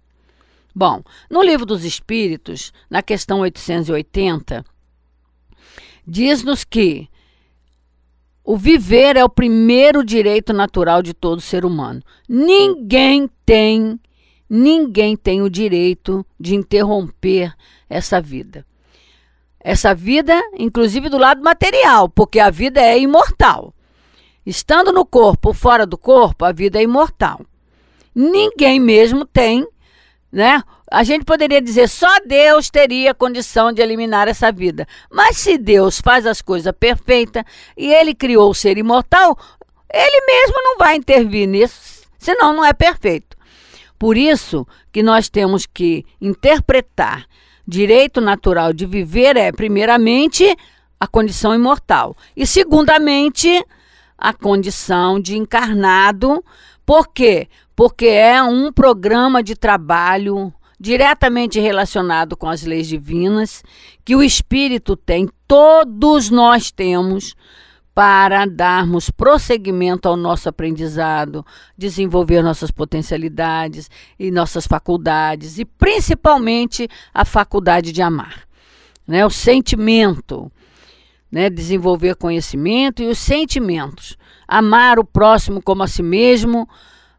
Bom, 0.74 1.02
no 1.28 1.42
livro 1.42 1.66
dos 1.66 1.84
Espíritos, 1.84 2.72
na 2.88 3.02
questão 3.02 3.40
880, 3.40 4.64
diz-nos 6.06 6.64
que 6.64 7.08
o 8.44 8.56
viver 8.56 9.16
é 9.16 9.24
o 9.24 9.28
primeiro 9.28 10.04
direito 10.04 10.52
natural 10.52 11.02
de 11.02 11.14
todo 11.14 11.40
ser 11.40 11.64
humano. 11.64 12.02
Ninguém 12.28 13.28
tem, 13.44 14.00
ninguém 14.48 15.16
tem 15.16 15.42
o 15.42 15.50
direito 15.50 16.26
de 16.40 16.54
interromper 16.54 17.54
essa 17.88 18.20
vida. 18.20 18.66
Essa 19.60 19.94
vida, 19.94 20.40
inclusive 20.58 21.08
do 21.08 21.18
lado 21.18 21.42
material, 21.42 22.08
porque 22.08 22.40
a 22.40 22.50
vida 22.50 22.80
é 22.80 22.98
imortal. 22.98 23.72
Estando 24.44 24.92
no 24.92 25.04
corpo 25.04 25.48
ou 25.48 25.54
fora 25.54 25.86
do 25.86 25.96
corpo, 25.96 26.44
a 26.44 26.52
vida 26.52 26.78
é 26.78 26.82
imortal. 26.82 27.40
Ninguém 28.14 28.80
mesmo 28.80 29.24
tem, 29.24 29.66
né? 30.30 30.62
A 30.90 31.04
gente 31.04 31.24
poderia 31.24 31.60
dizer 31.62 31.88
só 31.88 32.18
Deus 32.26 32.68
teria 32.68 33.14
condição 33.14 33.72
de 33.72 33.80
eliminar 33.80 34.28
essa 34.28 34.52
vida. 34.52 34.86
Mas 35.10 35.38
se 35.38 35.56
Deus 35.56 36.00
faz 36.00 36.26
as 36.26 36.42
coisas 36.42 36.72
perfeitas 36.78 37.44
e 37.76 37.92
ele 37.92 38.14
criou 38.14 38.50
o 38.50 38.54
ser 38.54 38.76
imortal, 38.76 39.38
ele 39.92 40.26
mesmo 40.26 40.56
não 40.62 40.76
vai 40.76 40.96
intervir 40.96 41.48
nisso, 41.48 42.02
senão 42.18 42.52
não 42.52 42.64
é 42.64 42.72
perfeito. 42.72 43.36
Por 43.98 44.18
isso 44.18 44.66
que 44.90 45.02
nós 45.02 45.28
temos 45.28 45.64
que 45.64 46.04
interpretar 46.20 47.24
direito 47.66 48.20
natural 48.20 48.72
de 48.72 48.84
viver 48.84 49.36
é 49.36 49.52
primeiramente 49.52 50.56
a 50.98 51.06
condição 51.06 51.54
imortal 51.54 52.16
e 52.36 52.46
segundamente 52.46 53.64
a 54.22 54.32
condição 54.32 55.18
de 55.18 55.36
encarnado. 55.36 56.44
Por 56.86 57.08
quê? 57.08 57.48
Porque 57.74 58.06
é 58.06 58.40
um 58.40 58.72
programa 58.72 59.42
de 59.42 59.56
trabalho 59.56 60.54
diretamente 60.78 61.58
relacionado 61.58 62.36
com 62.36 62.48
as 62.48 62.62
leis 62.62 62.86
divinas 62.86 63.64
que 64.04 64.14
o 64.14 64.22
espírito 64.22 64.96
tem, 64.96 65.28
todos 65.46 66.30
nós 66.30 66.70
temos 66.70 67.34
para 67.92 68.46
darmos 68.46 69.10
prosseguimento 69.10 70.08
ao 70.08 70.16
nosso 70.16 70.48
aprendizado, 70.48 71.44
desenvolver 71.76 72.42
nossas 72.42 72.70
potencialidades 72.70 73.90
e 74.18 74.30
nossas 74.30 74.66
faculdades 74.66 75.58
e 75.58 75.64
principalmente 75.64 76.88
a 77.12 77.24
faculdade 77.24 77.92
de 77.92 78.00
amar, 78.00 78.44
né? 79.06 79.26
O 79.26 79.30
sentimento, 79.30 80.50
né, 81.32 81.48
desenvolver 81.48 82.14
conhecimento 82.14 83.02
e 83.02 83.08
os 83.08 83.18
sentimentos. 83.18 84.18
Amar 84.46 84.98
o 84.98 85.04
próximo 85.04 85.62
como 85.62 85.82
a 85.82 85.88
si 85.88 86.02
mesmo, 86.02 86.68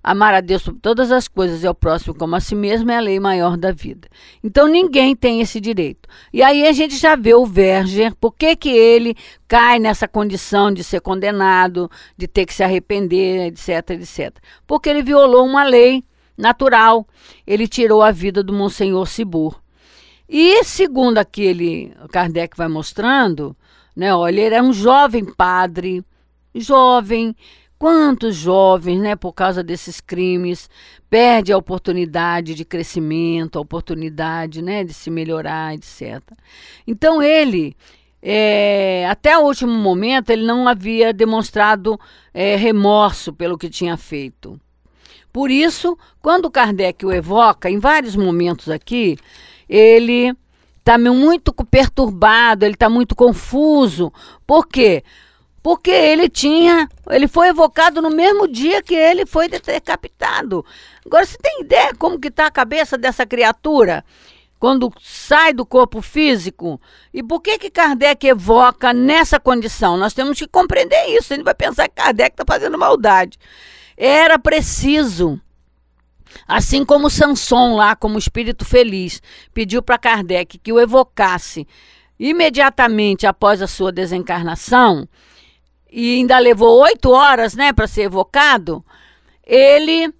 amar 0.03 0.35
a 0.35 0.41
Deus 0.41 0.61
sobre 0.61 0.79
todas 0.79 1.11
as 1.11 1.27
coisas 1.27 1.63
e 1.63 1.67
ao 1.67 1.73
próximo 1.73 2.13
como 2.13 2.35
a 2.35 2.39
si 2.39 2.53
mesmo 2.53 2.91
é 2.91 2.97
a 2.97 2.99
lei 2.99 3.19
maior 3.19 3.57
da 3.57 3.71
vida. 3.71 4.07
Então 4.43 4.67
ninguém 4.67 5.15
tem 5.15 5.41
esse 5.41 5.59
direito. 5.59 6.07
E 6.31 6.43
aí 6.43 6.67
a 6.67 6.71
gente 6.71 6.95
já 6.95 7.15
vê 7.15 7.33
o 7.33 7.43
Verger, 7.43 8.13
por 8.15 8.35
que, 8.35 8.55
que 8.55 8.69
ele 8.69 9.15
cai 9.47 9.79
nessa 9.79 10.07
condição 10.07 10.71
de 10.71 10.83
ser 10.83 11.01
condenado, 11.01 11.89
de 12.15 12.27
ter 12.27 12.45
que 12.45 12.53
se 12.53 12.63
arrepender, 12.63 13.47
etc, 13.47 13.89
etc. 13.91 14.37
Porque 14.67 14.89
ele 14.89 15.01
violou 15.01 15.43
uma 15.43 15.63
lei 15.63 16.03
natural. 16.37 17.07
Ele 17.47 17.67
tirou 17.67 18.03
a 18.03 18.11
vida 18.11 18.43
do 18.43 18.53
Monsenhor 18.53 19.07
Cibur. 19.07 19.62
E 20.27 20.63
segundo 20.63 21.17
aquele 21.17 21.93
Kardec 22.11 22.55
vai 22.57 22.67
mostrando, 22.67 23.55
né? 23.95 24.13
Olha, 24.15 24.41
ele 24.41 24.55
era 24.55 24.63
um 24.63 24.73
jovem 24.73 25.25
padre, 25.25 26.03
jovem, 26.55 27.35
quantos 27.77 28.35
jovens, 28.35 29.01
né, 29.01 29.13
por 29.13 29.33
causa 29.33 29.61
desses 29.61 29.99
crimes, 29.99 30.69
perde 31.09 31.51
a 31.51 31.57
oportunidade 31.57 32.55
de 32.55 32.63
crescimento, 32.63 33.57
a 33.57 33.61
oportunidade, 33.61 34.61
né, 34.61 34.85
de 34.85 34.93
se 34.93 35.11
melhorar, 35.11 35.73
etc. 35.73 36.21
Então 36.87 37.21
ele, 37.21 37.75
é, 38.21 39.05
até 39.09 39.37
o 39.37 39.41
último 39.41 39.73
momento, 39.73 40.29
ele 40.29 40.45
não 40.45 40.65
havia 40.65 41.11
demonstrado 41.11 41.99
é, 42.33 42.55
remorso 42.55 43.33
pelo 43.33 43.57
que 43.57 43.69
tinha 43.69 43.97
feito. 43.97 44.57
Por 45.33 45.51
isso, 45.51 45.97
quando 46.21 46.49
Kardec 46.49 47.05
o 47.05 47.11
evoca, 47.11 47.69
em 47.69 47.79
vários 47.79 48.15
momentos 48.15 48.69
aqui, 48.69 49.17
ele 49.75 50.37
está 50.77 50.99
muito 50.99 51.51
perturbado, 51.51 52.63
ele 52.63 52.75
está 52.75 52.87
muito 52.87 53.15
confuso. 53.15 54.13
Por 54.45 54.67
quê? 54.67 55.03
Porque 55.63 55.89
ele 55.89 56.29
tinha, 56.29 56.87
ele 57.09 57.27
foi 57.27 57.47
evocado 57.47 57.99
no 57.99 58.11
mesmo 58.11 58.47
dia 58.47 58.83
que 58.83 58.93
ele 58.93 59.25
foi 59.25 59.47
decapitado. 59.47 60.63
Agora 61.03 61.25
você 61.25 61.37
tem 61.41 61.61
ideia 61.61 61.91
como 61.97 62.19
que 62.19 62.27
está 62.27 62.45
a 62.45 62.51
cabeça 62.51 62.97
dessa 62.97 63.25
criatura? 63.25 64.05
quando 64.59 64.93
sai 65.01 65.51
do 65.51 65.65
corpo 65.65 66.01
físico. 66.01 66.79
E 67.13 67.21
por 67.21 67.41
que 67.41 67.59
que 67.59 67.69
Kardec 67.69 68.25
evoca 68.25 68.93
nessa 68.93 69.37
condição? 69.37 69.97
Nós 69.97 70.13
temos 70.13 70.39
que 70.39 70.47
compreender 70.47 71.05
isso. 71.07 71.33
Ele 71.33 71.43
vai 71.43 71.53
pensar 71.53 71.89
que 71.89 71.95
Kardec 71.95 72.31
está 72.31 72.45
fazendo 72.47 72.77
maldade. 72.77 73.37
Era 73.97 74.39
preciso 74.39 75.37
Assim 76.47 76.83
como 76.83 77.09
Sanson, 77.09 77.75
lá 77.75 77.95
como 77.95 78.17
espírito 78.17 78.65
feliz, 78.65 79.21
pediu 79.53 79.81
para 79.81 79.97
Kardec 79.97 80.57
que 80.57 80.73
o 80.73 80.79
evocasse 80.79 81.67
imediatamente 82.19 83.25
após 83.25 83.61
a 83.61 83.67
sua 83.67 83.91
desencarnação, 83.91 85.07
e 85.91 86.15
ainda 86.15 86.39
levou 86.39 86.81
oito 86.81 87.11
horas 87.11 87.53
né, 87.53 87.71
para 87.71 87.87
ser 87.87 88.03
evocado, 88.03 88.83
ele, 89.45 90.11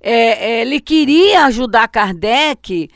é, 0.00 0.12
é, 0.12 0.60
ele 0.62 0.80
queria 0.80 1.46
ajudar 1.46 1.88
Kardec 1.88 2.88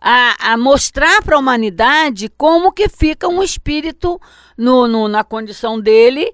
a, 0.00 0.52
a 0.52 0.56
mostrar 0.56 1.22
para 1.22 1.36
a 1.36 1.38
humanidade 1.38 2.28
como 2.36 2.70
que 2.70 2.88
fica 2.88 3.26
um 3.26 3.42
espírito 3.42 4.20
no, 4.56 4.86
no, 4.86 5.08
na 5.08 5.24
condição 5.24 5.80
dele 5.80 6.32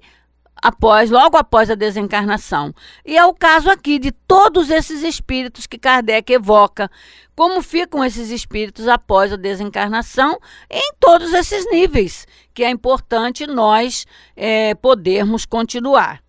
após, 0.63 1.11
logo 1.11 1.35
após 1.35 1.69
a 1.69 1.75
desencarnação. 1.75 2.73
E 3.05 3.17
é 3.17 3.25
o 3.25 3.33
caso 3.33 3.69
aqui 3.69 3.99
de 3.99 4.13
todos 4.13 4.69
esses 4.69 5.03
espíritos 5.03 5.67
que 5.67 5.77
Kardec 5.77 6.31
evoca. 6.31 6.89
Como 7.35 7.61
ficam 7.61 8.01
esses 8.05 8.29
espíritos 8.29 8.87
após 8.87 9.33
a 9.33 9.35
desencarnação 9.35 10.39
em 10.69 10.93
todos 11.01 11.33
esses 11.33 11.69
níveis, 11.69 12.25
que 12.53 12.63
é 12.63 12.69
importante 12.69 13.45
nós 13.45 14.05
é, 14.37 14.73
podermos 14.75 15.45
continuar. 15.45 16.23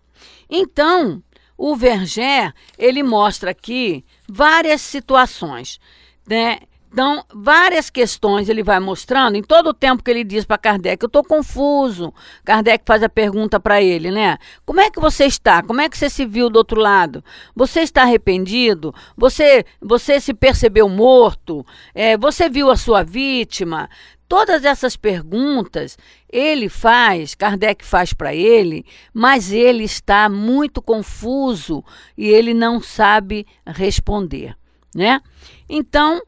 Então, 0.49 1.23
o 1.57 1.73
Verger, 1.73 2.53
ele 2.77 3.03
mostra 3.03 3.51
aqui 3.51 4.03
várias 4.27 4.81
situações, 4.81 5.79
né? 6.27 6.59
Então, 6.95 7.25
várias 7.29 7.89
questões 7.89 8.47
ele 8.47 8.63
vai 8.63 8.79
mostrando, 8.79 9.35
em 9.35 9.43
todo 9.43 9.67
o 9.67 9.73
tempo 9.73 10.01
que 10.01 10.09
ele 10.09 10.23
diz 10.23 10.45
para 10.45 10.57
Kardec, 10.57 11.03
eu 11.03 11.07
estou 11.07 11.25
confuso. 11.25 12.13
Kardec 12.45 12.85
faz 12.85 13.03
a 13.03 13.09
pergunta 13.09 13.59
para 13.59 13.81
ele, 13.81 14.09
né? 14.11 14.37
Como 14.65 14.79
é 14.79 14.89
que 14.89 14.97
você 14.97 15.25
está? 15.25 15.61
Como 15.61 15.81
é 15.81 15.89
que 15.89 15.97
você 15.97 16.09
se 16.09 16.25
viu 16.25 16.49
do 16.49 16.55
outro 16.55 16.79
lado? 16.79 17.21
Você 17.53 17.81
está 17.81 18.03
arrependido? 18.03 18.95
Você, 19.17 19.65
você 19.81 20.21
se 20.21 20.33
percebeu 20.33 20.87
morto? 20.87 21.65
É, 21.93 22.15
você 22.15 22.47
viu 22.47 22.71
a 22.71 22.77
sua 22.77 23.03
vítima? 23.03 23.89
Todas 24.25 24.63
essas 24.63 24.95
perguntas 24.95 25.97
ele 26.31 26.69
faz, 26.69 27.35
Kardec 27.35 27.83
faz 27.83 28.13
para 28.13 28.33
ele, 28.33 28.85
mas 29.13 29.51
ele 29.51 29.83
está 29.83 30.29
muito 30.29 30.81
confuso 30.81 31.83
e 32.17 32.29
ele 32.29 32.53
não 32.53 32.79
sabe 32.79 33.45
responder, 33.65 34.55
né? 34.95 35.19
Então, 35.67 36.21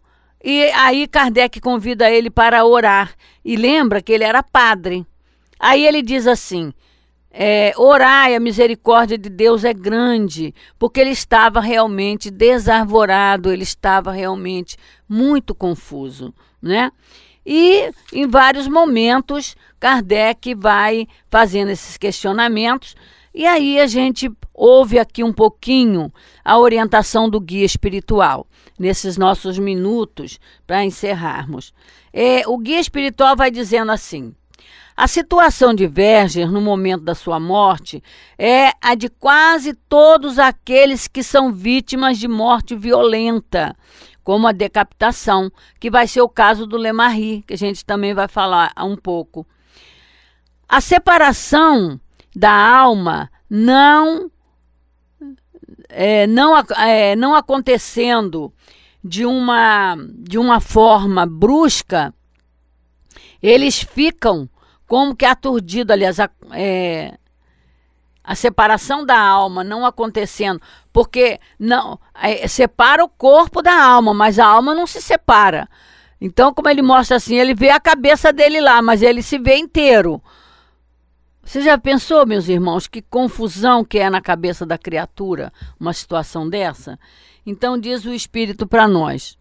e 0.43 0.63
aí 0.71 1.07
Kardec 1.07 1.59
convida 1.59 2.09
ele 2.09 2.29
para 2.29 2.63
orar 2.65 3.13
e 3.43 3.55
lembra 3.55 4.01
que 4.01 4.11
ele 4.11 4.23
era 4.23 4.43
padre. 4.43 5.05
Aí 5.59 5.85
ele 5.85 6.01
diz 6.01 6.27
assim: 6.27 6.73
é, 7.31 7.73
orai, 7.77 8.35
a 8.35 8.39
misericórdia 8.39 9.17
de 9.17 9.29
Deus 9.29 9.63
é 9.63 9.73
grande, 9.73 10.53
porque 10.79 10.99
ele 10.99 11.11
estava 11.11 11.59
realmente 11.59 12.31
desarvorado, 12.31 13.51
ele 13.51 13.63
estava 13.63 14.11
realmente 14.11 14.77
muito 15.07 15.53
confuso, 15.53 16.33
né? 16.61 16.91
E 17.45 17.91
em 18.11 18.27
vários 18.27 18.67
momentos 18.67 19.55
Kardec 19.79 20.53
vai 20.55 21.07
fazendo 21.29 21.69
esses 21.69 21.95
questionamentos 21.95 22.95
e 23.37 23.45
aí 23.45 23.79
a 23.79 23.85
gente 23.85 24.31
ouve 24.51 24.97
aqui 24.97 25.23
um 25.23 25.31
pouquinho 25.31 26.11
a 26.43 26.57
orientação 26.57 27.29
do 27.29 27.39
guia 27.39 27.63
espiritual 27.63 28.47
nesses 28.79 29.15
nossos 29.15 29.59
minutos 29.59 30.39
para 30.65 30.83
encerrarmos. 30.83 31.71
É, 32.11 32.47
o 32.47 32.57
guia 32.57 32.79
espiritual 32.79 33.35
vai 33.35 33.51
dizendo 33.51 33.91
assim: 33.91 34.33
a 34.95 35.07
situação 35.07 35.71
de 35.71 35.85
Verger 35.85 36.51
no 36.51 36.59
momento 36.59 37.03
da 37.03 37.13
sua 37.13 37.39
morte 37.39 38.01
é 38.39 38.71
a 38.81 38.95
de 38.95 39.07
quase 39.07 39.75
todos 39.87 40.39
aqueles 40.39 41.07
que 41.07 41.21
são 41.21 41.53
vítimas 41.53 42.17
de 42.17 42.27
morte 42.27 42.75
violenta, 42.75 43.77
como 44.23 44.47
a 44.47 44.51
decapitação, 44.51 45.51
que 45.79 45.91
vai 45.91 46.07
ser 46.07 46.21
o 46.21 46.29
caso 46.29 46.65
do 46.65 46.75
Lemarri, 46.75 47.43
que 47.45 47.53
a 47.53 47.57
gente 47.57 47.85
também 47.85 48.15
vai 48.15 48.27
falar 48.27 48.73
um 48.79 48.95
pouco. 48.95 49.45
A 50.67 50.81
separação 50.81 51.99
da 52.37 52.51
alma 52.51 53.31
não 53.49 54.29
é, 55.89 56.27
não, 56.27 56.55
é, 56.55 57.15
não 57.15 57.33
acontecendo 57.33 58.53
de 59.03 59.25
uma, 59.25 59.97
de 60.13 60.37
uma 60.37 60.59
forma 60.59 61.25
brusca, 61.25 62.13
eles 63.41 63.81
ficam 63.81 64.47
como 64.85 65.15
que 65.15 65.25
aturdidos, 65.25 65.91
aliás, 65.91 66.19
a, 66.19 66.29
é, 66.51 67.17
a 68.23 68.35
separação 68.35 69.03
da 69.03 69.19
alma 69.19 69.63
não 69.63 69.83
acontecendo, 69.83 70.61
porque 70.93 71.39
não 71.57 71.99
é, 72.13 72.47
separa 72.47 73.03
o 73.03 73.09
corpo 73.09 73.63
da 73.63 73.83
alma, 73.83 74.13
mas 74.13 74.37
a 74.37 74.45
alma 74.45 74.75
não 74.75 74.85
se 74.85 75.01
separa. 75.01 75.67
Então, 76.21 76.53
como 76.53 76.69
ele 76.69 76.83
mostra 76.83 77.17
assim, 77.17 77.37
ele 77.37 77.55
vê 77.55 77.71
a 77.71 77.79
cabeça 77.79 78.31
dele 78.31 78.61
lá, 78.61 78.79
mas 78.79 79.01
ele 79.01 79.23
se 79.23 79.39
vê 79.39 79.55
inteiro. 79.55 80.21
Você 81.47 81.61
já 81.61 81.77
pensou, 81.77 82.27
meus 82.27 82.49
irmãos, 82.49 82.87
que 82.87 83.01
confusão 83.01 83.85
que 83.85 83.99
é 83.99 84.09
na 84.09 84.19
cabeça 84.19 84.65
da 84.65 84.77
criatura 84.77 85.53
uma 85.79 85.93
situação 85.93 86.49
dessa? 86.49 86.99
Então, 87.45 87.77
diz 87.77 88.03
o 88.03 88.13
Espírito 88.13 88.67
para 88.67 88.85
nós 88.85 89.37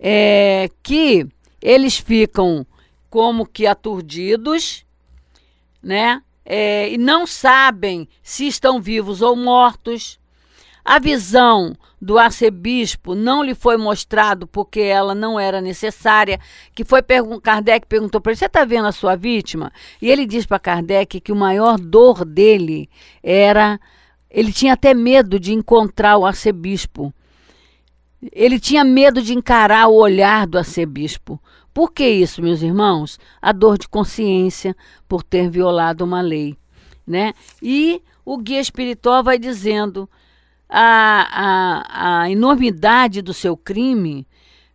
é, 0.00 0.70
que 0.82 1.28
eles 1.60 1.98
ficam 1.98 2.66
como 3.10 3.44
que 3.44 3.66
aturdidos, 3.66 4.86
né? 5.82 6.22
É, 6.46 6.88
e 6.90 6.96
não 6.96 7.26
sabem 7.26 8.08
se 8.22 8.46
estão 8.46 8.80
vivos 8.80 9.20
ou 9.20 9.36
mortos. 9.36 10.18
A 10.84 10.98
visão 10.98 11.74
do 12.00 12.18
arcebispo 12.18 13.14
não 13.14 13.42
lhe 13.42 13.54
foi 13.54 13.78
mostrado 13.78 14.46
porque 14.46 14.80
ela 14.80 15.14
não 15.14 15.40
era 15.40 15.60
necessária, 15.60 16.38
que 16.74 16.84
foi 16.84 17.00
Kardec 17.42 17.86
perguntou 17.86 18.20
para 18.20 18.32
ele, 18.32 18.38
você 18.38 18.44
está 18.44 18.66
vendo 18.66 18.86
a 18.86 18.92
sua 18.92 19.16
vítima? 19.16 19.72
E 20.02 20.10
ele 20.10 20.26
diz 20.26 20.44
para 20.44 20.58
Kardec 20.58 21.20
que 21.20 21.32
o 21.32 21.36
maior 21.36 21.78
dor 21.78 22.26
dele 22.26 22.90
era, 23.22 23.80
ele 24.30 24.52
tinha 24.52 24.74
até 24.74 24.92
medo 24.92 25.40
de 25.40 25.54
encontrar 25.54 26.18
o 26.18 26.26
arcebispo. 26.26 27.14
Ele 28.30 28.60
tinha 28.60 28.84
medo 28.84 29.22
de 29.22 29.34
encarar 29.34 29.88
o 29.88 29.94
olhar 29.94 30.46
do 30.46 30.58
arcebispo. 30.58 31.40
Por 31.72 31.92
que 31.92 32.06
isso, 32.06 32.42
meus 32.42 32.60
irmãos? 32.60 33.18
A 33.40 33.52
dor 33.52 33.78
de 33.78 33.88
consciência 33.88 34.76
por 35.08 35.22
ter 35.22 35.48
violado 35.48 36.04
uma 36.04 36.20
lei, 36.20 36.56
né? 37.06 37.32
E 37.62 38.02
o 38.24 38.36
guia 38.36 38.60
espiritual 38.60 39.24
vai 39.24 39.38
dizendo 39.38 40.08
a, 40.76 41.28
a, 41.30 42.22
a 42.22 42.30
enormidade 42.30 43.22
do 43.22 43.32
seu 43.32 43.56
crime, 43.56 44.26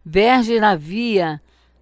Verger 0.06 0.64
havia 0.64 1.42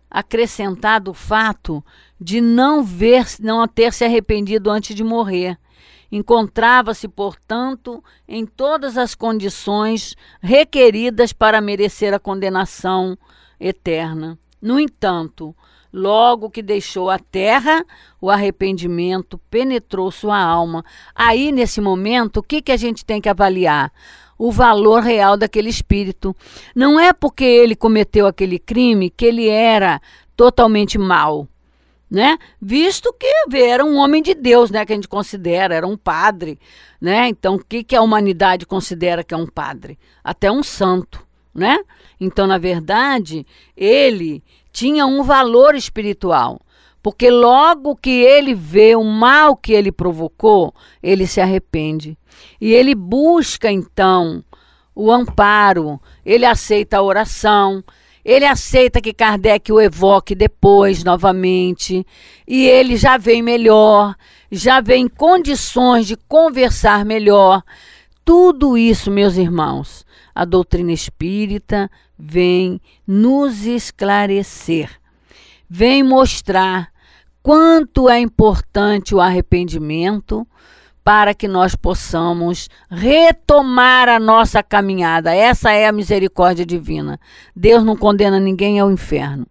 acrescentado 0.09 1.11
o 1.11 1.13
fato 1.13 1.85
de 2.19 2.41
não 2.41 2.83
ver, 2.83 3.27
não 3.39 3.67
ter 3.67 3.93
se 3.93 4.03
arrependido 4.03 4.71
antes 4.71 4.95
de 4.95 5.03
morrer. 5.03 5.55
Encontrava-se, 6.11 7.07
portanto, 7.07 8.03
em 8.27 8.43
todas 8.43 8.97
as 8.97 9.13
condições 9.13 10.15
requeridas 10.41 11.31
para 11.31 11.61
merecer 11.61 12.11
a 12.11 12.19
condenação 12.19 13.15
eterna. 13.59 14.39
No 14.59 14.79
entanto, 14.79 15.55
Logo 15.97 16.51
que 16.51 16.61
deixou 16.61 17.09
a 17.09 17.17
terra, 17.17 17.83
o 18.21 18.29
arrependimento 18.29 19.39
penetrou 19.49 20.11
sua 20.11 20.39
alma. 20.39 20.85
Aí, 21.15 21.51
nesse 21.51 21.81
momento, 21.81 22.37
o 22.37 22.43
que, 22.43 22.61
que 22.61 22.71
a 22.71 22.77
gente 22.77 23.03
tem 23.03 23.19
que 23.19 23.27
avaliar? 23.27 23.91
O 24.37 24.51
valor 24.51 25.01
real 25.01 25.35
daquele 25.35 25.69
espírito. 25.69 26.35
Não 26.75 26.99
é 26.99 27.11
porque 27.11 27.43
ele 27.43 27.75
cometeu 27.75 28.27
aquele 28.27 28.59
crime 28.59 29.09
que 29.09 29.25
ele 29.25 29.49
era 29.49 29.99
totalmente 30.35 30.99
mau. 30.99 31.47
Né? 32.07 32.37
Visto 32.61 33.11
que 33.11 33.57
era 33.57 33.83
um 33.83 33.97
homem 33.97 34.21
de 34.21 34.35
Deus, 34.35 34.69
né? 34.69 34.85
Que 34.85 34.93
a 34.93 34.95
gente 34.95 35.07
considera, 35.07 35.73
era 35.73 35.87
um 35.87 35.97
padre, 35.97 36.59
né? 37.01 37.27
Então, 37.27 37.55
o 37.55 37.65
que, 37.65 37.83
que 37.83 37.95
a 37.95 38.01
humanidade 38.01 38.67
considera 38.67 39.23
que 39.23 39.33
é 39.33 39.37
um 39.37 39.47
padre? 39.47 39.97
Até 40.23 40.49
um 40.49 40.63
santo, 40.63 41.26
né? 41.57 41.79
Então, 42.21 42.45
na 42.45 42.59
verdade, 42.59 43.45
ele 43.75 44.43
tinha 44.71 45.05
um 45.05 45.23
valor 45.23 45.75
espiritual. 45.75 46.61
Porque 47.01 47.29
logo 47.29 47.95
que 47.95 48.09
ele 48.09 48.53
vê 48.53 48.95
o 48.95 49.03
mal 49.03 49.55
que 49.55 49.73
ele 49.73 49.91
provocou, 49.91 50.73
ele 51.01 51.25
se 51.25 51.41
arrepende. 51.41 52.17
E 52.59 52.73
ele 52.73 52.93
busca 52.93 53.71
então 53.71 54.43
o 54.93 55.11
amparo, 55.11 55.99
ele 56.25 56.45
aceita 56.45 56.97
a 56.97 57.01
oração, 57.01 57.83
ele 58.25 58.45
aceita 58.45 58.99
que 58.99 59.13
Kardec 59.13 59.71
o 59.71 59.79
evoque 59.79 60.35
depois 60.35 61.03
novamente, 61.03 62.05
e 62.47 62.67
ele 62.67 62.97
já 62.97 63.15
vem 63.15 63.41
melhor, 63.41 64.15
já 64.51 64.81
vem 64.81 65.05
em 65.05 65.07
condições 65.07 66.07
de 66.07 66.17
conversar 66.27 67.05
melhor. 67.05 67.63
Tudo 68.25 68.77
isso, 68.77 69.09
meus 69.09 69.37
irmãos, 69.37 70.05
a 70.37 70.45
doutrina 70.45 70.91
espírita 70.91 71.89
vem 72.15 72.79
nos 73.07 73.65
esclarecer, 73.65 74.87
vem 75.67 76.03
mostrar 76.03 76.91
quanto 77.41 78.07
é 78.07 78.19
importante 78.19 79.15
o 79.15 79.19
arrependimento 79.19 80.47
para 81.03 81.33
que 81.33 81.47
nós 81.47 81.73
possamos 81.73 82.69
retomar 82.87 84.07
a 84.07 84.19
nossa 84.19 84.61
caminhada. 84.61 85.33
Essa 85.33 85.71
é 85.71 85.87
a 85.87 85.91
misericórdia 85.91 86.63
divina. 86.63 87.19
Deus 87.55 87.83
não 87.83 87.97
condena 87.97 88.39
ninguém 88.39 88.79
ao 88.79 88.91
inferno. 88.91 89.47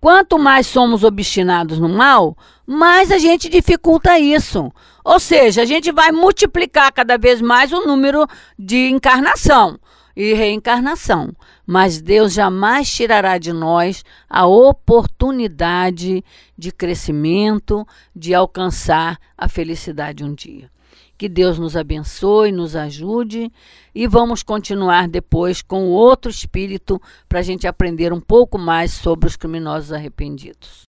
Quanto 0.00 0.38
mais 0.38 0.66
somos 0.66 1.04
obstinados 1.04 1.78
no 1.78 1.90
mal, 1.90 2.34
mais 2.66 3.12
a 3.12 3.18
gente 3.18 3.50
dificulta 3.50 4.18
isso. 4.18 4.72
Ou 5.04 5.18
seja, 5.18 5.62
a 5.62 5.64
gente 5.64 5.90
vai 5.92 6.12
multiplicar 6.12 6.92
cada 6.92 7.16
vez 7.16 7.40
mais 7.40 7.72
o 7.72 7.86
número 7.86 8.26
de 8.58 8.88
encarnação 8.88 9.78
e 10.14 10.34
reencarnação. 10.34 11.34
Mas 11.66 12.00
Deus 12.00 12.32
jamais 12.32 12.92
tirará 12.92 13.38
de 13.38 13.52
nós 13.52 14.04
a 14.28 14.46
oportunidade 14.46 16.24
de 16.56 16.72
crescimento, 16.72 17.86
de 18.14 18.34
alcançar 18.34 19.18
a 19.36 19.48
felicidade 19.48 20.24
um 20.24 20.34
dia. 20.34 20.70
Que 21.16 21.28
Deus 21.28 21.58
nos 21.58 21.76
abençoe, 21.76 22.50
nos 22.50 22.74
ajude 22.74 23.52
e 23.94 24.06
vamos 24.06 24.42
continuar 24.42 25.06
depois 25.06 25.60
com 25.60 25.88
outro 25.88 26.30
espírito 26.30 27.00
para 27.28 27.40
a 27.40 27.42
gente 27.42 27.66
aprender 27.66 28.10
um 28.10 28.20
pouco 28.20 28.56
mais 28.56 28.92
sobre 28.92 29.28
os 29.28 29.36
criminosos 29.36 29.92
arrependidos. 29.92 30.78